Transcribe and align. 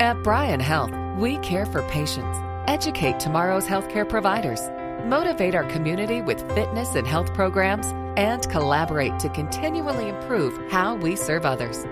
At 0.00 0.24
Bryan 0.24 0.58
Health, 0.58 0.90
we 1.16 1.38
care 1.38 1.66
for 1.66 1.80
patients, 1.82 2.36
educate 2.66 3.20
tomorrow's 3.20 3.68
healthcare 3.68 4.08
providers, 4.08 4.60
motivate 5.06 5.54
our 5.54 5.62
community 5.70 6.20
with 6.20 6.52
fitness 6.52 6.96
and 6.96 7.06
health 7.06 7.32
programs, 7.32 7.86
and 8.16 8.48
collaborate 8.50 9.20
to 9.20 9.28
continually 9.28 10.08
improve 10.08 10.58
how 10.72 10.96
we 10.96 11.14
serve 11.14 11.46
others. 11.46 11.84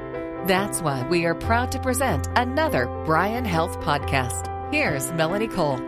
That's 0.48 0.82
why 0.82 1.06
we 1.06 1.26
are 1.26 1.36
proud 1.36 1.70
to 1.72 1.78
present 1.78 2.28
another 2.34 2.86
Bryan 3.04 3.44
Health 3.44 3.78
podcast. 3.80 4.48
Here's 4.72 5.12
Melanie 5.12 5.46
Cole. 5.46 5.78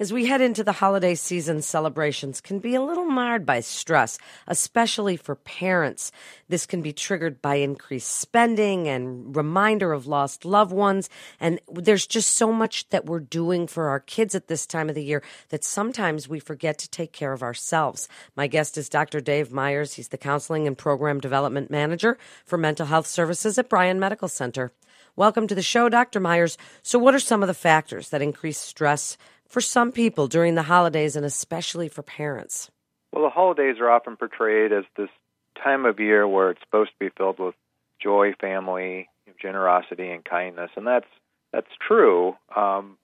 As 0.00 0.12
we 0.12 0.26
head 0.26 0.40
into 0.40 0.64
the 0.64 0.72
holiday 0.72 1.14
season, 1.14 1.62
celebrations 1.62 2.40
can 2.40 2.58
be 2.58 2.74
a 2.74 2.82
little 2.82 3.04
marred 3.04 3.46
by 3.46 3.60
stress, 3.60 4.18
especially 4.48 5.16
for 5.16 5.36
parents. 5.36 6.10
This 6.48 6.66
can 6.66 6.82
be 6.82 6.92
triggered 6.92 7.40
by 7.40 7.56
increased 7.56 8.10
spending 8.10 8.88
and 8.88 9.36
reminder 9.36 9.92
of 9.92 10.08
lost 10.08 10.44
loved 10.44 10.72
ones. 10.72 11.08
And 11.38 11.60
there's 11.72 12.08
just 12.08 12.32
so 12.32 12.52
much 12.52 12.88
that 12.88 13.06
we're 13.06 13.20
doing 13.20 13.68
for 13.68 13.88
our 13.88 14.00
kids 14.00 14.34
at 14.34 14.48
this 14.48 14.66
time 14.66 14.88
of 14.88 14.96
the 14.96 15.04
year 15.04 15.22
that 15.50 15.62
sometimes 15.62 16.28
we 16.28 16.40
forget 16.40 16.76
to 16.78 16.90
take 16.90 17.12
care 17.12 17.32
of 17.32 17.44
ourselves. 17.44 18.08
My 18.34 18.48
guest 18.48 18.76
is 18.76 18.88
Dr. 18.88 19.20
Dave 19.20 19.52
Myers. 19.52 19.92
He's 19.92 20.08
the 20.08 20.18
Counseling 20.18 20.66
and 20.66 20.76
Program 20.76 21.20
Development 21.20 21.70
Manager 21.70 22.18
for 22.44 22.58
Mental 22.58 22.86
Health 22.86 23.06
Services 23.06 23.58
at 23.58 23.68
Bryan 23.68 24.00
Medical 24.00 24.26
Center. 24.26 24.72
Welcome 25.16 25.46
to 25.46 25.54
the 25.54 25.62
show, 25.62 25.88
Dr. 25.88 26.18
Myers. 26.18 26.58
So, 26.82 26.98
what 26.98 27.14
are 27.14 27.20
some 27.20 27.40
of 27.40 27.46
the 27.46 27.54
factors 27.54 28.08
that 28.08 28.20
increase 28.20 28.58
stress? 28.58 29.16
For 29.48 29.60
some 29.60 29.92
people 29.92 30.26
during 30.26 30.54
the 30.54 30.62
holidays 30.62 31.16
and 31.16 31.24
especially 31.24 31.88
for 31.88 32.02
parents? 32.02 32.70
Well, 33.12 33.24
the 33.24 33.30
holidays 33.30 33.76
are 33.80 33.90
often 33.90 34.16
portrayed 34.16 34.72
as 34.72 34.84
this 34.96 35.10
time 35.62 35.86
of 35.86 36.00
year 36.00 36.26
where 36.26 36.50
it's 36.50 36.60
supposed 36.60 36.90
to 36.90 36.98
be 36.98 37.10
filled 37.16 37.38
with 37.38 37.54
joy, 38.02 38.34
family, 38.40 39.08
generosity, 39.40 40.10
and 40.10 40.24
kindness, 40.24 40.70
and 40.76 40.86
that's 40.86 41.06
that's 41.52 41.70
true. 41.86 42.34
Um, 42.54 42.98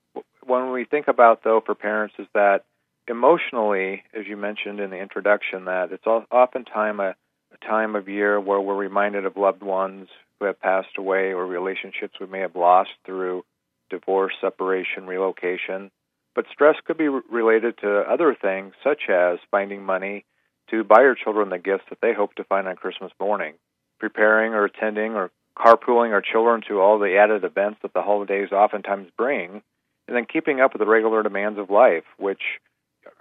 when 0.45 0.73
we 0.73 0.85
think 0.85 1.07
about 1.09 1.45
though 1.45 1.63
for 1.65 1.75
parents 1.75 2.15
is 2.19 2.27
that 2.35 2.65
emotionally, 3.07 4.03
as 4.15 4.27
you 4.27 4.37
mentioned 4.37 4.81
in 4.81 4.91
the 4.91 4.99
introduction, 4.99 5.67
that 5.67 5.93
it's 5.93 6.07
oftentimes 6.07 7.01
a, 7.01 7.15
a 7.53 7.67
time 7.67 7.95
of 7.95 8.09
year 8.09 8.41
where 8.41 8.61
we're 8.61 8.75
reminded 8.75 9.27
of 9.27 9.37
loved 9.37 9.63
ones 9.63 10.09
who 10.39 10.47
have 10.47 10.61
passed 10.61 10.97
away 10.97 11.33
or 11.33 11.47
relationships 11.47 12.15
we 12.21 12.27
may 12.27 12.41
have 12.41 12.57
lost 12.57 12.91
through 13.05 13.45
divorce, 13.91 14.33
separation, 14.41 15.07
relocation. 15.07 15.91
But 16.35 16.47
stress 16.53 16.77
could 16.85 16.97
be 16.97 17.09
related 17.09 17.79
to 17.79 18.01
other 18.01 18.35
things, 18.41 18.75
such 18.85 19.09
as 19.09 19.39
finding 19.51 19.83
money 19.83 20.25
to 20.71 20.85
buy 20.85 21.03
your 21.03 21.17
children 21.17 21.49
the 21.49 21.59
gifts 21.59 21.85
that 21.91 22.01
they 22.01 22.15
hope 22.15 22.35
to 22.37 22.45
find 22.45 22.69
on 22.69 22.77
Christmas 22.77 23.13
morning, 23.21 23.55
preparing 23.99 24.55
or 24.55 24.65
attending 24.65 25.15
or 25.15 25.31
carpooling 25.57 26.13
our 26.13 26.23
children 26.23 26.63
to 26.69 26.81
all 26.81 26.99
the 26.99 27.17
added 27.17 27.45
events 27.45 27.81
that 27.83 27.93
the 27.93 28.03
holidays 28.03 28.53
oftentimes 28.53 29.11
bring, 29.17 29.63
and 30.07 30.17
then 30.17 30.25
keeping 30.25 30.61
up 30.61 30.73
with 30.73 30.81
the 30.81 30.87
regular 30.87 31.23
demands 31.23 31.59
of 31.59 31.71
life, 31.71 32.05
which 32.17 32.43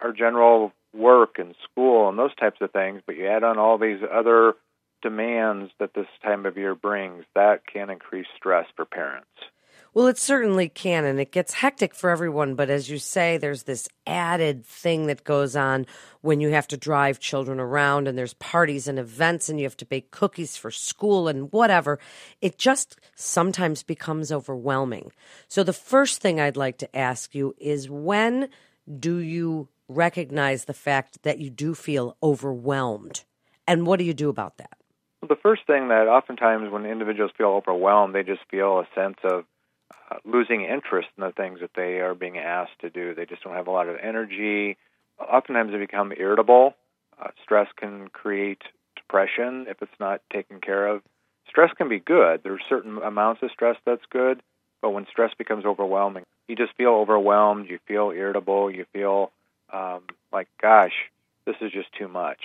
are 0.02 0.14
general 0.14 0.72
work 0.94 1.38
and 1.38 1.56
school 1.70 2.10
and 2.10 2.18
those 2.18 2.36
types 2.36 2.62
of 2.62 2.72
things, 2.72 3.02
but 3.06 3.16
you 3.16 3.28
add 3.28 3.44
on 3.44 3.58
all 3.58 3.78
these 3.78 4.00
other 4.12 4.54
demands 5.02 5.72
that 5.80 5.94
this 5.94 6.08
time 6.24 6.46
of 6.46 6.58
year 6.58 6.76
brings, 6.76 7.26
that 7.36 7.66
can 7.66 7.90
increase 7.90 8.28
stress 8.36 8.66
for 8.76 8.86
parents. 8.86 9.28
Well, 9.94 10.06
it 10.06 10.20
certainly 10.20 10.70
can, 10.70 11.04
and 11.04 11.20
it 11.20 11.32
gets 11.32 11.54
hectic 11.56 11.96
for 11.96 12.12
everyone. 12.12 12.54
But 12.54 12.70
as 12.70 12.90
you 12.90 13.00
say, 13.00 13.38
there's 13.38 13.64
this 13.64 13.90
added 14.06 14.64
thing 14.66 15.08
that 15.08 15.24
goes 15.24 15.56
on 15.56 15.88
when 16.22 16.42
you 16.42 16.50
have 16.50 16.68
to 16.68 16.78
drive 16.78 17.20
children 17.20 17.60
around, 17.60 18.08
and 18.08 18.18
there's 18.18 18.36
parties 18.36 18.88
and 18.88 19.00
events, 19.00 19.50
and 19.50 19.60
you 19.60 19.66
have 19.66 19.78
to 19.78 19.86
bake 19.86 20.12
cookies 20.12 20.56
for 20.56 20.70
school 20.70 21.28
and 21.28 21.52
whatever. 21.52 22.00
It 22.40 22.60
just 22.60 23.00
sometimes 23.16 23.82
becomes 23.82 24.32
overwhelming. 24.32 25.12
So, 25.48 25.64
the 25.64 25.74
first 25.74 26.22
thing 26.22 26.40
I'd 26.40 26.58
like 26.58 26.78
to 26.80 26.96
ask 26.96 27.34
you 27.34 27.56
is 27.58 27.90
when 27.90 28.50
do 29.00 29.18
you 29.18 29.70
recognize 29.88 30.66
the 30.66 30.74
fact 30.74 31.24
that 31.24 31.40
you 31.40 31.50
do 31.50 31.74
feel 31.74 32.16
overwhelmed? 32.22 33.24
And 33.68 33.86
what 33.86 34.00
do 34.00 34.06
you 34.06 34.14
do 34.14 34.30
about 34.30 34.58
that? 34.58 34.78
Well, 35.22 35.30
the 35.30 35.36
first 35.36 35.64
thing 35.68 35.90
that 35.90 36.08
oftentimes 36.08 36.72
when 36.72 36.86
individuals 36.86 37.32
feel 37.38 37.50
overwhelmed, 37.50 38.16
they 38.16 38.24
just 38.24 38.42
feel 38.50 38.80
a 38.80 38.88
sense 38.96 39.18
of 39.24 39.46
uh, 40.12 40.16
losing 40.26 40.62
interest 40.64 41.10
in 41.18 41.24
the 41.24 41.32
things 41.32 41.60
that 41.62 41.72
they 41.76 42.00
are 42.00 42.14
being 42.14 42.38
asked 42.38 42.80
to 42.82 42.90
do. 42.90 43.14
They 43.14 43.26
just 43.26 43.44
don't 43.44 43.56
have 43.56 43.68
a 43.68 43.72
lot 43.72 43.88
of 43.88 43.98
energy. 44.02 44.78
Oftentimes, 45.20 45.72
they 45.72 45.78
become 45.78 46.14
irritable. 46.18 46.76
Uh, 47.22 47.30
stress 47.44 47.68
can 47.76 48.08
create 48.10 48.62
depression 48.96 49.66
if 49.68 49.82
it's 49.82 50.00
not 50.00 50.22
taken 50.32 50.62
care 50.62 50.88
of. 50.88 51.02
Stress 51.50 51.72
can 51.78 51.90
be 51.90 52.00
good. 52.00 52.42
There 52.44 52.54
are 52.54 52.60
certain 52.70 52.98
amounts 53.00 53.42
of 53.44 53.52
stress 53.52 53.76
that's 53.86 54.06
good, 54.10 54.42
but 54.82 54.92
when 54.92 55.08
stress 55.10 55.32
becomes 55.38 55.66
overwhelming, 55.66 56.24
you 56.48 56.56
just 56.56 56.76
feel 56.78 56.92
overwhelmed. 56.92 57.70
You 57.70 57.80
feel 57.88 58.12
irritable. 58.12 58.72
You 58.72 58.86
feel 58.94 59.32
um, 59.74 60.02
like, 60.32 60.48
gosh, 60.62 60.94
this 61.46 61.56
is 61.62 61.72
just 61.72 61.92
too 61.98 62.08
much, 62.08 62.40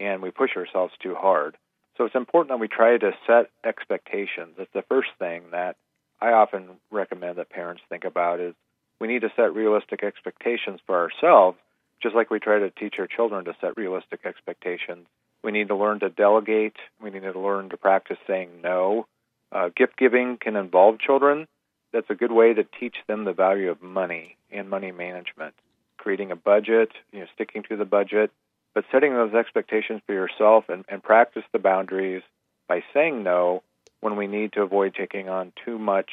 and 0.00 0.22
we 0.22 0.30
push 0.30 0.56
ourselves 0.56 0.94
too 1.02 1.14
hard. 1.14 1.56
So 1.96 2.04
it's 2.04 2.14
important 2.14 2.50
that 2.50 2.60
we 2.60 2.68
try 2.68 2.96
to 2.96 3.12
set 3.26 3.50
expectations. 3.64 4.54
It's 4.58 4.72
the 4.72 4.82
first 4.88 5.08
thing 5.18 5.42
that 5.50 5.76
I 6.20 6.32
often 6.32 6.78
recommend 6.90 7.36
that 7.36 7.50
parents 7.50 7.82
think 7.88 8.04
about 8.04 8.40
is 8.40 8.54
we 9.00 9.08
need 9.08 9.22
to 9.22 9.32
set 9.36 9.54
realistic 9.54 10.02
expectations 10.02 10.80
for 10.86 10.96
ourselves, 10.96 11.58
just 12.02 12.14
like 12.14 12.30
we 12.30 12.40
try 12.40 12.58
to 12.58 12.70
teach 12.70 12.96
our 12.98 13.06
children 13.06 13.44
to 13.44 13.56
set 13.60 13.76
realistic 13.76 14.20
expectations. 14.24 15.06
We 15.42 15.52
need 15.52 15.68
to 15.68 15.76
learn 15.76 16.00
to 16.00 16.08
delegate. 16.08 16.76
We 17.00 17.10
need 17.10 17.22
to 17.22 17.38
learn 17.38 17.70
to 17.70 17.76
practice 17.76 18.18
saying 18.26 18.60
no. 18.62 19.06
Uh, 19.52 19.70
gift 19.74 19.96
giving 19.96 20.36
can 20.36 20.56
involve 20.56 20.98
children. 20.98 21.46
That's 21.92 22.10
a 22.10 22.14
good 22.14 22.32
way 22.32 22.52
to 22.52 22.64
teach 22.64 22.96
them 23.06 23.24
the 23.24 23.32
value 23.32 23.70
of 23.70 23.80
money 23.80 24.36
and 24.50 24.68
money 24.68 24.92
management. 24.92 25.54
Creating 25.96 26.30
a 26.30 26.36
budget, 26.36 26.90
you 27.12 27.20
know, 27.20 27.26
sticking 27.34 27.62
to 27.68 27.76
the 27.76 27.84
budget, 27.84 28.30
but 28.74 28.84
setting 28.92 29.12
those 29.14 29.34
expectations 29.34 30.02
for 30.06 30.12
yourself 30.12 30.64
and, 30.68 30.84
and 30.88 31.02
practice 31.02 31.44
the 31.52 31.58
boundaries 31.58 32.22
by 32.68 32.82
saying 32.92 33.22
no 33.22 33.62
when 34.00 34.16
we 34.16 34.26
need 34.26 34.52
to 34.52 34.62
avoid 34.62 34.94
taking 34.94 35.28
on 35.28 35.52
too 35.64 35.78
much, 35.78 36.10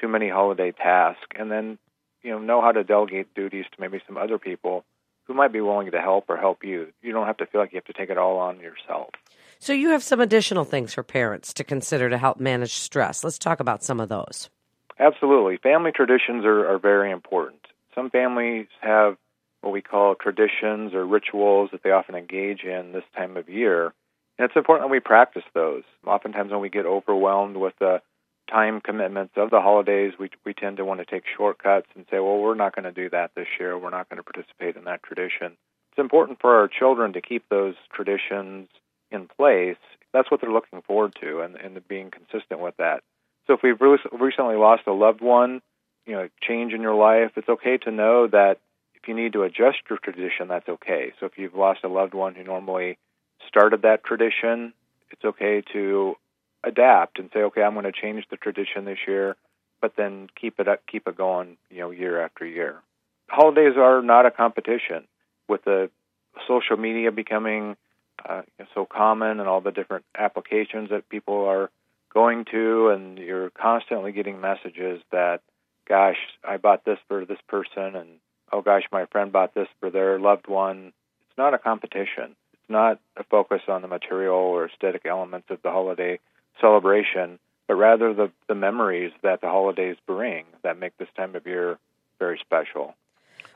too 0.00 0.08
many 0.08 0.28
holiday 0.28 0.72
tasks, 0.72 1.22
and 1.38 1.50
then 1.50 1.78
you 2.22 2.30
know 2.30 2.38
know 2.38 2.60
how 2.60 2.72
to 2.72 2.84
delegate 2.84 3.34
duties 3.34 3.64
to 3.72 3.80
maybe 3.80 4.00
some 4.06 4.16
other 4.16 4.38
people 4.38 4.84
who 5.24 5.34
might 5.34 5.52
be 5.52 5.60
willing 5.60 5.90
to 5.90 6.00
help 6.00 6.28
or 6.28 6.36
help 6.36 6.64
you. 6.64 6.88
You 7.00 7.12
don't 7.12 7.26
have 7.26 7.36
to 7.38 7.46
feel 7.46 7.60
like 7.60 7.72
you 7.72 7.76
have 7.76 7.84
to 7.84 7.92
take 7.92 8.10
it 8.10 8.18
all 8.18 8.38
on 8.38 8.60
yourself. 8.60 9.10
So 9.58 9.72
you 9.72 9.90
have 9.90 10.02
some 10.02 10.20
additional 10.20 10.64
things 10.64 10.92
for 10.92 11.04
parents 11.04 11.54
to 11.54 11.64
consider 11.64 12.10
to 12.10 12.18
help 12.18 12.40
manage 12.40 12.74
stress. 12.74 13.22
Let's 13.22 13.38
talk 13.38 13.60
about 13.60 13.84
some 13.84 14.00
of 14.00 14.08
those. 14.08 14.50
Absolutely. 14.98 15.56
Family 15.58 15.92
traditions 15.92 16.44
are, 16.44 16.66
are 16.68 16.78
very 16.78 17.12
important. 17.12 17.60
Some 17.94 18.10
families 18.10 18.66
have 18.80 19.16
what 19.60 19.72
we 19.72 19.80
call 19.80 20.16
traditions 20.16 20.92
or 20.94 21.06
rituals 21.06 21.70
that 21.70 21.82
they 21.84 21.92
often 21.92 22.16
engage 22.16 22.64
in 22.64 22.92
this 22.92 23.04
time 23.16 23.36
of 23.36 23.48
year. 23.48 23.92
And 24.42 24.50
it's 24.50 24.56
important 24.56 24.88
that 24.88 24.90
we 24.90 24.98
practice 24.98 25.44
those. 25.54 25.84
Oftentimes, 26.04 26.50
when 26.50 26.60
we 26.60 26.68
get 26.68 26.84
overwhelmed 26.84 27.56
with 27.56 27.74
the 27.78 28.02
time 28.50 28.80
commitments 28.80 29.34
of 29.36 29.50
the 29.50 29.60
holidays, 29.60 30.14
we 30.18 30.30
we 30.44 30.52
tend 30.52 30.78
to 30.78 30.84
want 30.84 30.98
to 30.98 31.06
take 31.06 31.22
shortcuts 31.36 31.86
and 31.94 32.06
say, 32.10 32.18
"Well, 32.18 32.38
we're 32.38 32.56
not 32.56 32.74
going 32.74 32.86
to 32.86 32.90
do 32.90 33.08
that 33.10 33.30
this 33.36 33.46
year. 33.60 33.78
We're 33.78 33.90
not 33.90 34.08
going 34.08 34.16
to 34.16 34.24
participate 34.24 34.74
in 34.74 34.82
that 34.82 35.04
tradition." 35.04 35.56
It's 35.92 35.98
important 35.98 36.40
for 36.40 36.56
our 36.56 36.66
children 36.66 37.12
to 37.12 37.20
keep 37.20 37.48
those 37.50 37.76
traditions 37.92 38.68
in 39.12 39.28
place. 39.28 39.76
That's 40.12 40.28
what 40.28 40.40
they're 40.40 40.50
looking 40.50 40.82
forward 40.82 41.14
to, 41.20 41.42
and 41.42 41.54
and 41.54 41.86
being 41.86 42.10
consistent 42.10 42.58
with 42.58 42.76
that. 42.78 43.04
So, 43.46 43.52
if 43.52 43.62
we've 43.62 43.80
recently 43.80 44.56
lost 44.56 44.88
a 44.88 44.92
loved 44.92 45.20
one, 45.20 45.62
you 46.04 46.14
know, 46.14 46.28
change 46.40 46.72
in 46.72 46.82
your 46.82 46.96
life, 46.96 47.30
it's 47.36 47.48
okay 47.48 47.78
to 47.84 47.92
know 47.92 48.26
that 48.26 48.58
if 48.96 49.06
you 49.06 49.14
need 49.14 49.34
to 49.34 49.44
adjust 49.44 49.88
your 49.88 50.00
tradition, 50.02 50.48
that's 50.48 50.68
okay. 50.68 51.12
So, 51.20 51.26
if 51.26 51.38
you've 51.38 51.54
lost 51.54 51.84
a 51.84 51.88
loved 51.88 52.12
one 52.12 52.34
who 52.34 52.42
normally 52.42 52.98
started 53.48 53.82
that 53.82 54.04
tradition, 54.04 54.72
it's 55.10 55.24
okay 55.24 55.62
to 55.72 56.16
adapt 56.64 57.18
and 57.18 57.30
say, 57.32 57.40
okay, 57.40 57.62
I'm 57.62 57.74
going 57.74 57.84
to 57.84 57.92
change 57.92 58.24
the 58.30 58.36
tradition 58.36 58.84
this 58.84 58.98
year, 59.06 59.36
but 59.80 59.94
then 59.96 60.28
keep 60.40 60.60
it 60.60 60.68
up, 60.68 60.80
keep 60.90 61.06
it 61.06 61.16
going, 61.16 61.56
you 61.70 61.80
know, 61.80 61.90
year 61.90 62.20
after 62.22 62.46
year. 62.46 62.80
Holidays 63.28 63.74
are 63.76 64.02
not 64.02 64.26
a 64.26 64.30
competition. 64.30 65.06
With 65.48 65.64
the 65.64 65.90
social 66.46 66.76
media 66.76 67.10
becoming 67.10 67.76
uh, 68.26 68.42
so 68.74 68.86
common 68.86 69.40
and 69.40 69.48
all 69.48 69.60
the 69.60 69.72
different 69.72 70.04
applications 70.16 70.90
that 70.90 71.08
people 71.08 71.46
are 71.46 71.70
going 72.12 72.44
to, 72.52 72.88
and 72.88 73.18
you're 73.18 73.50
constantly 73.50 74.12
getting 74.12 74.40
messages 74.40 75.02
that, 75.10 75.40
gosh, 75.88 76.16
I 76.46 76.58
bought 76.58 76.84
this 76.84 76.98
for 77.08 77.24
this 77.24 77.38
person, 77.48 77.96
and 77.96 78.08
oh 78.52 78.62
gosh, 78.62 78.84
my 78.92 79.06
friend 79.06 79.32
bought 79.32 79.54
this 79.54 79.68
for 79.80 79.90
their 79.90 80.18
loved 80.20 80.46
one. 80.46 80.92
It's 81.28 81.38
not 81.38 81.54
a 81.54 81.58
competition 81.58 82.36
not 82.72 82.98
a 83.16 83.24
focus 83.24 83.62
on 83.68 83.82
the 83.82 83.88
material 83.88 84.34
or 84.34 84.66
aesthetic 84.66 85.06
elements 85.06 85.48
of 85.50 85.62
the 85.62 85.70
holiday 85.70 86.18
celebration, 86.60 87.38
but 87.68 87.74
rather 87.74 88.12
the, 88.12 88.32
the 88.48 88.54
memories 88.54 89.12
that 89.22 89.40
the 89.40 89.46
holidays 89.46 89.96
bring 90.06 90.44
that 90.62 90.78
make 90.78 90.96
this 90.98 91.08
time 91.16 91.36
of 91.36 91.46
year 91.46 91.78
very 92.18 92.38
special. 92.40 92.94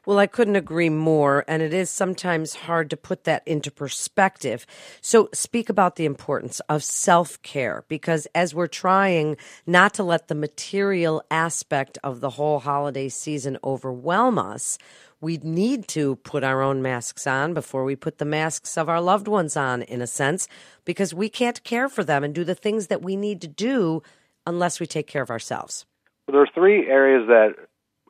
Well, 0.07 0.21
I 0.21 0.29
couldn't 0.29 0.55
agree 0.55 0.89
more, 0.89 1.45
and 1.49 1.63
it 1.63 1.75
is 1.75 1.91
sometimes 1.91 2.55
hard 2.55 2.91
to 2.91 2.97
put 2.97 3.25
that 3.25 3.43
into 3.45 3.73
perspective. 3.73 4.65
So, 5.01 5.29
speak 5.35 5.69
about 5.69 5.97
the 5.97 6.05
importance 6.05 6.61
of 6.69 6.85
self 6.85 7.43
care 7.43 7.85
because 7.89 8.29
as 8.33 8.55
we're 8.55 8.69
trying 8.69 9.37
not 9.67 9.95
to 9.95 10.05
let 10.05 10.29
the 10.29 10.37
material 10.37 11.25
aspect 11.29 11.99
of 12.05 12.21
the 12.21 12.31
whole 12.31 12.61
holiday 12.61 13.09
season 13.09 13.59
overwhelm 13.65 14.39
us, 14.39 14.79
we 15.21 15.39
need 15.39 15.89
to 15.89 16.17
put 16.17 16.45
our 16.45 16.63
own 16.63 16.83
masks 16.83 17.27
on 17.27 17.55
before 17.55 17.85
we 17.85 17.97
put 17.97 18.19
the 18.19 18.25
masks 18.25 18.77
of 18.77 18.89
our 18.89 19.01
loved 19.01 19.29
ones 19.29 19.57
on, 19.57 19.83
in 19.83 20.03
a 20.03 20.07
sense, 20.07 20.47
because 20.85 21.15
we 21.15 21.29
can't 21.29 21.63
care 21.65 21.89
for 21.89 22.05
them 22.05 22.23
and 22.23 22.35
do 22.35 22.45
the 22.45 22.55
things 22.55 22.89
that 22.89 23.03
we 23.03 23.17
need 23.17 23.41
to 23.41 23.49
do 23.49 24.03
unless 24.47 24.79
we 24.79 24.87
take 24.87 25.07
care 25.07 25.23
of 25.23 25.31
ourselves. 25.31 25.87
Well, 26.27 26.35
there 26.35 26.43
are 26.43 26.55
three 26.55 26.89
areas 26.89 27.29
that 27.29 27.55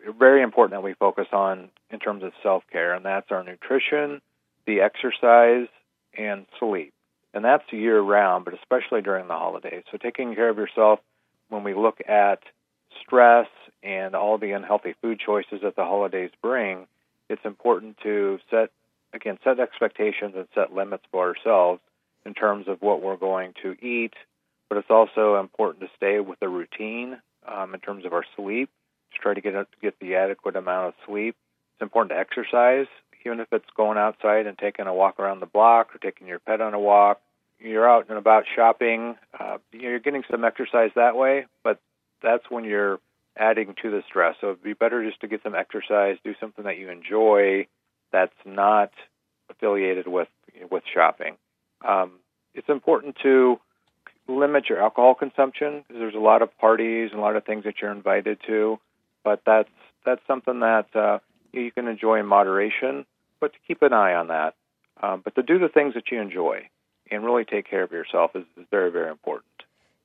are 0.06 0.12
very 0.12 0.43
important 0.43 0.73
that 0.73 0.85
we 0.85 0.94
focus 0.94 1.29
on 1.32 1.70
in 1.91 1.99
terms 1.99 2.23
of 2.23 2.32
self 2.43 2.64
care, 2.70 2.94
and 2.94 3.05
that's 3.05 3.31
our 3.31 3.44
nutrition, 3.44 4.20
the 4.67 4.81
exercise, 4.81 5.69
and 6.17 6.47
sleep. 6.59 6.93
And 7.32 7.44
that's 7.44 7.64
year 7.70 8.00
round, 8.00 8.44
but 8.44 8.55
especially 8.55 9.02
during 9.02 9.29
the 9.29 9.35
holidays. 9.35 9.85
So, 9.93 9.99
taking 9.99 10.35
care 10.35 10.49
of 10.49 10.56
yourself 10.56 11.00
when 11.49 11.62
we 11.62 11.75
look 11.75 12.00
at 12.09 12.41
stress 13.00 13.49
and 13.82 14.14
all 14.14 14.38
the 14.38 14.52
unhealthy 14.52 14.94
food 15.00 15.20
choices 15.25 15.61
that 15.62 15.76
the 15.76 15.85
holidays 15.85 16.31
bring, 16.43 16.87
it's 17.28 17.44
important 17.44 17.99
to 18.02 18.38
set, 18.50 18.70
again, 19.12 19.38
set 19.44 19.61
expectations 19.61 20.34
and 20.37 20.46
set 20.55 20.75
limits 20.75 21.05
for 21.11 21.26
ourselves 21.26 21.81
in 22.25 22.34
terms 22.34 22.69
of 22.69 22.82
what 22.82 23.02
we're 23.02 23.17
going 23.17 23.55
to 23.62 23.76
eat, 23.84 24.14
but 24.69 24.78
it's 24.78 24.90
also 24.90 25.38
important 25.38 25.81
to 25.81 25.90
stay 25.96 26.20
with 26.20 26.40
a 26.43 26.49
routine 26.49 27.19
um, 27.46 27.75
in 27.75 27.81
terms 27.81 28.05
of 28.05 28.12
our 28.12 28.25
sleep, 28.37 28.69
to 29.12 29.19
try 29.19 29.34
to 29.34 29.40
get, 29.40 29.55
get 29.81 29.99
the 30.00 30.17
adequate 30.17 30.56
amount 30.56 30.88
of 30.88 30.94
sleep 31.06 31.37
it's 31.76 31.82
important 31.82 32.11
to 32.11 32.19
exercise, 32.19 32.87
even 33.26 33.38
if 33.38 33.49
it's 33.52 33.69
going 33.76 33.99
outside 33.99 34.46
and 34.46 34.56
taking 34.56 34.87
a 34.87 34.94
walk 34.94 35.20
around 35.20 35.40
the 35.40 35.46
block 35.46 35.94
or 35.94 35.99
taking 35.99 36.26
your 36.26 36.38
pet 36.38 36.62
on 36.62 36.73
a 36.73 36.81
walk. 36.81 37.20
You're 37.58 37.88
out 37.88 38.08
and 38.08 38.17
about 38.17 38.44
shopping. 38.55 39.17
Uh, 39.38 39.58
you're 39.73 39.99
getting 39.99 40.23
some 40.31 40.43
exercise 40.43 40.90
that 40.96 41.17
way, 41.17 41.44
but 41.62 41.78
that's 42.23 42.44
when 42.49 42.64
you're 42.64 42.99
adding 43.37 43.75
to 43.83 43.91
the 43.91 44.03
stress. 44.09 44.37
So 44.41 44.49
it'd 44.49 44.62
be 44.62 44.73
better 44.73 45.05
just 45.05 45.21
to 45.21 45.29
get 45.29 45.43
some 45.43 45.55
exercise, 45.55 46.17
do 46.25 46.35
something 46.41 46.65
that 46.65 46.79
you 46.79 46.91
enjoy 46.91 47.67
that's 48.12 48.35
not 48.44 48.91
affiliated 49.50 50.09
with 50.09 50.29
with 50.71 50.83
shopping. 50.93 51.37
Um, 51.87 52.12
it's 52.55 52.69
important 52.69 53.17
to 53.23 53.61
limit 54.29 54.69
your 54.69 54.83
alcohol 54.83 55.15
consumption 55.15 55.85
because 55.87 56.00
there's 56.00 56.15
a 56.15 56.19
lot 56.19 56.43
of 56.43 56.56
parties 56.59 57.11
and 57.12 57.21
a 57.21 57.23
lot 57.23 57.37
of 57.37 57.44
things 57.44 57.65
that 57.65 57.75
you're 57.81 57.93
invited 57.93 58.38
to, 58.47 58.79
but 59.23 59.43
that's 59.44 59.69
that's 60.05 60.23
something 60.27 60.61
that 60.61 60.94
uh, 60.94 61.19
you 61.53 61.71
can 61.73 61.88
enjoy 61.88 62.21
in 62.21 62.27
moderation, 62.27 63.05
but 63.41 63.53
to 63.53 63.59
keep 63.67 63.83
an 63.83 63.93
eye 63.93 64.15
on 64.15 64.29
that. 64.29 64.55
Um, 65.03 65.21
but 65.23 65.35
to 65.35 65.43
do 65.43 65.59
the 65.59 65.69
things 65.69 65.94
that 65.94 66.11
you 66.11 66.21
enjoy 66.21 66.69
and 67.11 67.25
really 67.25 67.44
take 67.44 67.69
care 67.69 67.83
of 67.83 67.93
yourself 67.93 68.31
is, 68.35 68.44
is 68.56 68.67
very, 68.71 68.91
very 68.91 69.11
important. 69.11 69.50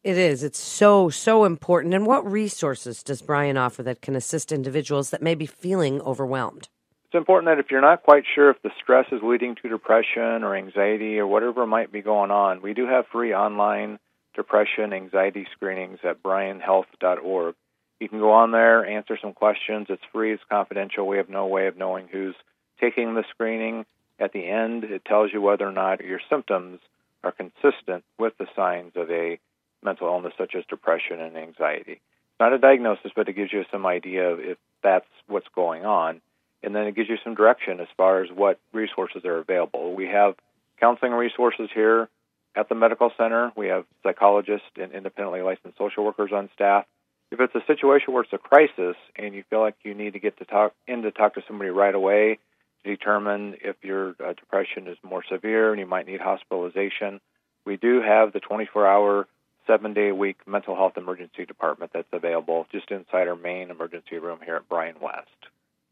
It 0.03 0.17
is. 0.17 0.43
It's 0.43 0.59
so, 0.59 1.09
so 1.09 1.43
important. 1.43 1.93
And 1.93 2.07
what 2.07 2.29
resources 2.29 3.03
does 3.03 3.21
Bryan 3.21 3.55
offer 3.55 3.83
that 3.83 4.01
can 4.01 4.15
assist 4.15 4.51
individuals 4.51 5.11
that 5.11 5.21
may 5.21 5.35
be 5.35 5.45
feeling 5.45 6.01
overwhelmed? 6.01 6.69
It's 7.05 7.17
important 7.17 7.51
that 7.51 7.59
if 7.59 7.69
you're 7.69 7.81
not 7.81 8.03
quite 8.03 8.23
sure 8.33 8.49
if 8.49 8.61
the 8.63 8.71
stress 8.81 9.05
is 9.11 9.19
leading 9.21 9.55
to 9.61 9.69
depression 9.69 10.43
or 10.43 10.55
anxiety 10.55 11.19
or 11.19 11.27
whatever 11.27 11.67
might 11.67 11.91
be 11.91 12.01
going 12.01 12.31
on, 12.31 12.61
we 12.63 12.73
do 12.73 12.87
have 12.87 13.05
free 13.11 13.33
online 13.33 13.99
depression 14.33 14.93
anxiety 14.93 15.45
screenings 15.51 15.99
at 16.03 16.23
bryanhealth.org. 16.23 17.55
You 17.99 18.09
can 18.09 18.19
go 18.19 18.31
on 18.31 18.51
there, 18.51 18.83
answer 18.83 19.19
some 19.21 19.33
questions. 19.33 19.87
It's 19.89 20.01
free, 20.11 20.33
it's 20.33 20.41
confidential. 20.49 21.05
We 21.05 21.17
have 21.17 21.29
no 21.29 21.45
way 21.45 21.67
of 21.67 21.77
knowing 21.77 22.07
who's 22.11 22.35
taking 22.79 23.13
the 23.13 23.23
screening. 23.29 23.85
At 24.19 24.33
the 24.33 24.47
end, 24.47 24.85
it 24.85 25.05
tells 25.05 25.31
you 25.31 25.41
whether 25.41 25.67
or 25.67 25.71
not 25.71 26.03
your 26.03 26.21
symptoms 26.27 26.79
are 27.23 27.31
consistent 27.31 28.03
with 28.17 28.33
the 28.39 28.47
signs 28.55 28.93
of 28.95 29.11
a 29.11 29.37
mental 29.83 30.07
illness 30.07 30.33
such 30.37 30.55
as 30.55 30.63
depression 30.69 31.19
and 31.19 31.37
anxiety. 31.37 31.93
It's 31.93 32.39
not 32.39 32.53
a 32.53 32.57
diagnosis, 32.57 33.11
but 33.15 33.29
it 33.29 33.33
gives 33.33 33.53
you 33.53 33.63
some 33.71 33.85
idea 33.85 34.29
of 34.29 34.39
if 34.39 34.57
that's 34.83 35.07
what's 35.27 35.47
going 35.55 35.85
on. 35.85 36.21
And 36.63 36.75
then 36.75 36.85
it 36.85 36.95
gives 36.95 37.09
you 37.09 37.17
some 37.23 37.35
direction 37.35 37.79
as 37.79 37.87
far 37.97 38.23
as 38.23 38.29
what 38.31 38.59
resources 38.71 39.25
are 39.25 39.37
available. 39.37 39.95
We 39.95 40.07
have 40.07 40.35
counseling 40.79 41.13
resources 41.13 41.69
here 41.73 42.07
at 42.55 42.69
the 42.69 42.75
medical 42.75 43.11
center. 43.17 43.51
We 43.55 43.67
have 43.67 43.85
psychologists 44.03 44.67
and 44.75 44.91
independently 44.91 45.41
licensed 45.41 45.77
social 45.77 46.03
workers 46.03 46.31
on 46.33 46.49
staff 46.53 46.85
if 47.31 47.39
it's 47.39 47.55
a 47.55 47.65
situation 47.65 48.13
where 48.13 48.23
it's 48.23 48.33
a 48.33 48.37
crisis 48.37 48.95
and 49.15 49.33
you 49.33 49.43
feel 49.49 49.61
like 49.61 49.75
you 49.83 49.93
need 49.93 50.13
to 50.13 50.19
get 50.19 50.37
to 50.37 50.45
talk 50.45 50.73
in 50.85 51.01
to 51.03 51.11
talk 51.11 51.35
to 51.35 51.41
somebody 51.47 51.69
right 51.69 51.95
away 51.95 52.37
to 52.83 52.89
determine 52.89 53.55
if 53.63 53.77
your 53.81 54.15
uh, 54.23 54.33
depression 54.33 54.87
is 54.87 54.97
more 55.01 55.23
severe 55.29 55.71
and 55.71 55.79
you 55.79 55.85
might 55.85 56.07
need 56.07 56.19
hospitalization, 56.19 57.21
we 57.65 57.77
do 57.77 58.01
have 58.01 58.33
the 58.33 58.41
24-hour, 58.41 59.27
seven-day-a-week 59.67 60.47
mental 60.47 60.75
health 60.75 60.97
emergency 60.97 61.45
department 61.45 61.91
that's 61.93 62.07
available 62.11 62.67
just 62.71 62.91
inside 62.91 63.27
our 63.27 63.35
main 63.35 63.69
emergency 63.69 64.17
room 64.17 64.39
here 64.43 64.55
at 64.55 64.67
Bryan 64.69 64.95
West. 65.01 65.29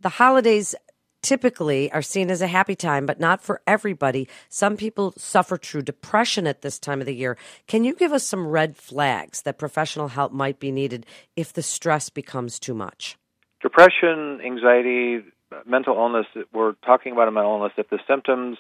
The 0.02 0.10
holidays 0.10 0.76
typically 1.22 1.92
are 1.92 2.02
seen 2.02 2.32
as 2.32 2.42
a 2.42 2.48
happy 2.48 2.76
time, 2.76 3.06
but 3.06 3.20
not 3.20 3.42
for 3.42 3.62
everybody. 3.68 4.28
Some 4.48 4.78
people 4.78 5.14
suffer 5.18 5.58
true 5.58 5.82
depression 5.82 6.48
at 6.48 6.62
this 6.62 6.80
time 6.80 7.02
of 7.02 7.06
the 7.06 7.16
year. 7.16 7.38
Can 7.68 7.84
you 7.84 7.94
give 7.94 8.14
us 8.14 8.24
some 8.24 8.48
red 8.48 8.78
flags 8.78 9.42
that 9.42 9.58
professional 9.58 10.10
help 10.10 10.32
might 10.32 10.60
be 10.60 10.72
needed 10.72 11.06
if 11.36 11.52
the 11.52 11.62
stress 11.62 12.10
becomes 12.10 12.60
too 12.60 12.74
much? 12.74 13.18
Depression, 13.62 14.40
anxiety, 14.46 15.20
mental 15.66 15.96
illness, 15.96 16.28
we're 16.54 16.74
talking 16.86 17.12
about 17.12 17.28
a 17.28 17.32
mental 17.32 17.56
illness. 17.56 17.74
If 17.78 17.90
the 17.90 18.00
symptoms 18.08 18.58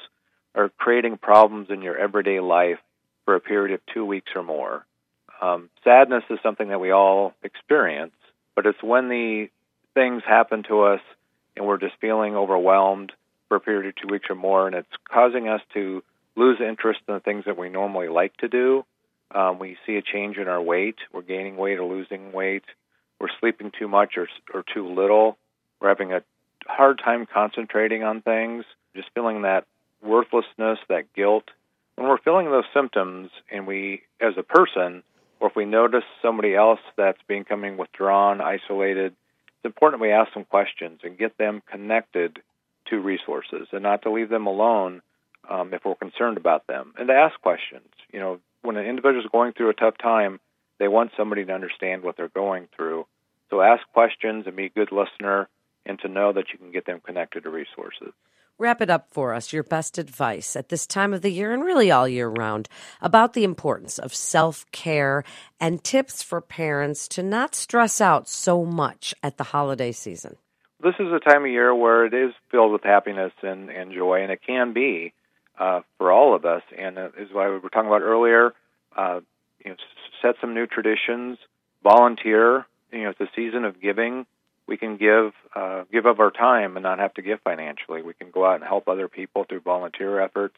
are 0.56 0.70
creating 0.78 1.18
problems 1.18 1.68
in 1.70 1.82
your 1.82 1.98
everyday 1.98 2.42
life 2.42 2.80
for 3.24 3.36
a 3.36 3.40
period 3.40 3.74
of 3.74 3.80
two 3.94 4.04
weeks 4.04 4.32
or 4.36 4.44
more, 4.44 4.86
um, 5.42 5.70
sadness 5.84 6.24
is 6.30 6.40
something 6.44 6.70
that 6.70 6.80
we 6.80 6.92
all 6.92 7.34
experience, 7.44 8.14
but 8.56 8.66
it's 8.66 8.82
when 8.84 9.10
the 9.10 9.50
things 9.94 10.24
happen 10.28 10.64
to 10.70 10.82
us 10.82 11.02
and 11.56 11.66
we're 11.66 11.78
just 11.78 11.96
feeling 12.00 12.36
overwhelmed 12.36 13.12
for 13.48 13.58
a 13.58 13.60
period 13.60 13.88
of 13.88 13.96
two 13.96 14.08
weeks 14.12 14.28
or 14.30 14.36
more, 14.36 14.68
and 14.68 14.76
it's 14.76 14.88
causing 15.12 15.48
us 15.48 15.62
to 15.74 16.04
lose 16.36 16.60
interest 16.62 17.00
in 17.08 17.16
the 17.16 17.20
things 17.20 17.46
that 17.46 17.58
we 17.58 17.70
normally 17.70 18.08
like 18.08 18.36
to 18.38 18.48
do. 18.48 18.86
Um, 19.32 19.60
we 19.60 19.78
see 19.86 19.96
a 19.96 20.02
change 20.02 20.38
in 20.38 20.48
our 20.48 20.62
weight. 20.62 20.96
We're 21.12 21.22
gaining 21.22 21.58
weight 21.58 21.80
or 21.80 21.86
losing 21.86 22.32
weight. 22.32 22.64
We're 23.20 23.28
sleeping 23.40 23.72
too 23.78 23.88
much 23.88 24.18
or, 24.18 24.28
or 24.54 24.64
too 24.74 24.88
little. 24.88 25.38
We're 25.80 25.90
having 25.90 26.14
a 26.14 26.24
hard 26.66 27.02
time 27.04 27.28
concentrating 27.32 28.04
on 28.04 28.22
things, 28.22 28.66
just 28.96 29.10
feeling 29.14 29.44
that 29.44 29.66
worthlessness, 30.02 30.80
that 30.88 31.14
guilt. 31.14 31.46
When 31.96 32.08
we're 32.08 32.18
feeling 32.20 32.46
those 32.46 32.64
symptoms, 32.74 33.30
and 33.52 33.68
we, 33.68 34.04
as 34.22 34.34
a 34.38 34.44
person, 34.44 35.04
or 35.40 35.50
if 35.50 35.56
we 35.56 35.66
notice 35.66 36.04
somebody 36.22 36.56
else 36.56 36.80
that's 36.98 37.22
becoming 37.28 37.78
withdrawn, 37.78 38.42
isolated, 38.42 39.14
it's 39.48 39.66
important 39.66 40.02
we 40.02 40.12
ask 40.12 40.34
some 40.34 40.46
questions 40.46 41.00
and 41.04 41.18
get 41.18 41.38
them 41.38 41.62
connected 41.70 42.40
to 42.90 43.00
resources 43.00 43.68
and 43.72 43.84
not 43.84 44.02
to 44.04 44.12
leave 44.12 44.30
them 44.30 44.48
alone 44.48 45.02
um, 45.50 45.74
if 45.74 45.84
we're 45.86 45.96
concerned 45.96 46.38
about 46.38 46.68
them 46.68 46.94
and 46.98 47.08
to 47.08 47.14
ask 47.14 47.40
questions. 47.42 47.88
You 48.12 48.20
know, 48.20 48.40
when 48.62 48.78
an 48.78 48.86
individual 48.86 49.24
is 49.24 49.32
going 49.32 49.54
through 49.54 49.70
a 49.70 49.74
tough 49.74 49.98
time, 49.98 50.40
they 50.80 50.88
want 50.88 51.12
somebody 51.16 51.46
to 51.46 51.54
understand 51.54 52.04
what 52.04 52.18
they're 52.18 52.30
going 52.30 52.68
through. 52.76 53.06
So 53.50 53.62
ask 53.62 53.82
questions 53.94 54.46
and 54.48 54.56
be 54.56 54.66
a 54.66 54.70
good 54.70 54.92
listener 54.92 55.50
and 55.86 56.00
to 56.00 56.08
know 56.08 56.34
that 56.34 56.46
you 56.52 56.60
can 56.60 56.72
get 56.72 56.86
them 56.86 57.02
connected 57.04 57.44
to 57.44 57.50
resources. 57.50 58.14
Wrap 58.60 58.82
it 58.82 58.90
up 58.90 59.08
for 59.10 59.34
us, 59.34 59.54
your 59.54 59.64
best 59.64 59.98
advice 59.98 60.58
at 60.58 60.68
this 60.68 60.86
time 60.86 61.14
of 61.14 61.22
the 61.22 61.32
year 61.32 61.54
and 61.54 61.64
really 61.64 61.92
all 61.92 62.10
year 62.10 62.28
round 62.28 62.68
about 63.02 63.32
the 63.32 63.46
importance 63.46 63.98
of 63.98 64.14
self 64.14 64.70
care 64.74 65.24
and 65.62 65.82
tips 65.82 66.22
for 66.22 66.42
parents 66.42 67.08
to 67.08 67.24
not 67.24 67.56
stress 67.56 68.02
out 68.02 68.28
so 68.28 68.66
much 68.66 69.16
at 69.24 69.38
the 69.38 69.46
holiday 69.46 69.94
season. 69.94 70.36
This 70.84 70.96
is 71.00 71.08
a 71.10 71.22
time 71.22 71.46
of 71.46 71.52
year 71.52 71.74
where 71.74 72.06
it 72.06 72.14
is 72.14 72.34
filled 72.52 72.74
with 72.74 72.84
happiness 72.84 73.32
and, 73.42 73.70
and 73.70 73.94
joy, 73.94 74.24
and 74.24 74.32
it 74.32 74.42
can 74.46 74.74
be 74.74 75.14
uh, 75.58 75.80
for 75.98 76.12
all 76.12 76.36
of 76.36 76.44
us. 76.44 76.64
And 76.78 76.98
uh, 77.00 77.10
is 77.18 77.30
why 77.32 77.48
we 77.48 77.60
were 77.60 77.70
talking 77.70 77.88
about 77.88 78.02
earlier. 78.02 78.54
Uh, 78.94 79.22
you 79.64 79.72
know, 79.72 79.78
set 80.22 80.36
some 80.42 80.54
new 80.54 80.68
traditions, 80.68 81.38
volunteer. 81.82 82.66
You 82.92 83.04
know, 83.04 83.10
it's 83.12 83.22
a 83.22 83.30
season 83.38 83.64
of 83.64 83.80
giving 83.80 84.26
we 84.70 84.78
can 84.78 84.98
give 84.98 85.34
uh, 85.56 85.84
give 85.92 86.06
of 86.06 86.20
our 86.20 86.30
time 86.30 86.78
and 86.78 86.84
not 86.84 87.00
have 87.00 87.16
to 87.16 87.24
give 87.24 87.42
financially. 87.42 88.04
We 88.04 88.14
can 88.14 88.30
go 88.30 88.46
out 88.46 88.56
and 88.56 88.64
help 88.64 88.88
other 88.88 89.08
people 89.08 89.44
through 89.44 89.62
volunteer 89.62 90.22
efforts, 90.22 90.58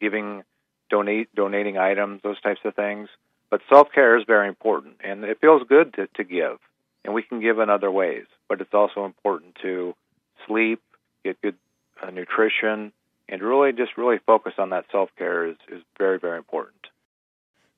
giving, 0.00 0.42
donate, 0.90 1.32
donating 1.34 1.76
items, 1.76 2.22
those 2.22 2.40
types 2.40 2.60
of 2.64 2.74
things. 2.74 3.10
But 3.50 3.60
self 3.68 3.92
care 3.94 4.16
is 4.16 4.24
very 4.26 4.48
important, 4.48 4.96
and 5.04 5.22
it 5.22 5.38
feels 5.38 5.62
good 5.68 5.92
to, 5.94 6.06
to 6.14 6.24
give, 6.24 6.58
and 7.04 7.12
we 7.12 7.22
can 7.22 7.40
give 7.40 7.58
in 7.58 7.68
other 7.68 7.90
ways. 7.90 8.24
But 8.48 8.62
it's 8.62 8.72
also 8.72 9.04
important 9.04 9.56
to 9.60 9.94
sleep, 10.46 10.80
get 11.22 11.40
good 11.42 11.56
uh, 12.02 12.08
nutrition, 12.10 12.90
and 13.28 13.42
really 13.42 13.72
just 13.72 13.98
really 13.98 14.18
focus 14.26 14.54
on 14.56 14.70
that 14.70 14.86
self 14.90 15.10
care 15.18 15.46
is, 15.46 15.56
is 15.70 15.82
very 15.98 16.18
very 16.18 16.38
important. 16.38 16.86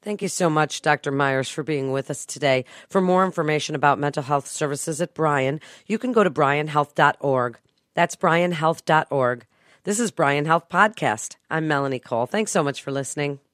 Thank 0.04 0.20
you 0.20 0.28
so 0.28 0.50
much, 0.50 0.82
Dr. 0.82 1.10
Myers, 1.10 1.48
for 1.48 1.62
being 1.62 1.90
with 1.90 2.10
us 2.10 2.26
today. 2.26 2.66
For 2.90 3.00
more 3.00 3.24
information 3.24 3.74
about 3.74 3.98
mental 3.98 4.22
health 4.22 4.46
services 4.46 5.00
at 5.00 5.14
Bryan, 5.14 5.60
you 5.86 5.98
can 5.98 6.12
go 6.12 6.22
to 6.22 6.30
bryanhealth.org. 6.30 7.58
That's 7.94 8.14
bryanhealth.org. 8.14 9.46
This 9.84 10.00
is 10.00 10.10
Bryan 10.10 10.44
Health 10.44 10.68
Podcast. 10.68 11.36
I'm 11.50 11.66
Melanie 11.66 12.00
Cole. 12.00 12.26
Thanks 12.26 12.52
so 12.52 12.62
much 12.62 12.82
for 12.82 12.92
listening. 12.92 13.40